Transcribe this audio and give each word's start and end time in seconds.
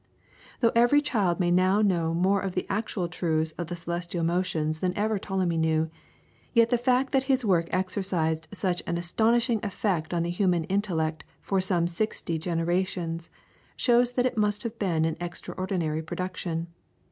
Though 0.61 0.71
every 0.73 0.99
child 0.99 1.39
may 1.39 1.51
now 1.51 1.83
know 1.83 2.11
more 2.11 2.41
of 2.41 2.55
the 2.55 2.65
actual 2.71 3.07
truths 3.07 3.51
of 3.51 3.67
the 3.67 3.75
celestial 3.75 4.23
motions 4.23 4.79
than 4.79 4.97
ever 4.97 5.19
Ptolemy 5.19 5.59
knew, 5.59 5.91
yet 6.55 6.71
the 6.71 6.77
fact 6.79 7.11
that 7.13 7.25
his 7.29 7.45
work 7.45 7.67
exercised 7.71 8.47
such 8.51 8.81
an 8.87 8.97
astonishing 8.97 9.59
effect 9.61 10.11
on 10.11 10.23
the 10.23 10.31
human 10.31 10.63
intellect 10.63 11.23
for 11.39 11.61
some 11.61 11.85
sixty 11.85 12.39
generations, 12.39 13.29
shows 13.75 14.13
that 14.13 14.25
it 14.25 14.39
must 14.39 14.63
have 14.63 14.79
been 14.79 15.05
an 15.05 15.17
extraordinary 15.21 16.01
production. 16.01 16.69